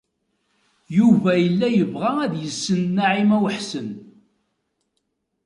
[0.97, 3.89] Yuba yella yebɣa ad yessen Naɛima u Ḥsen.